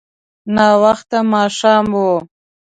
[0.55, 2.05] ناوخته ماښام و.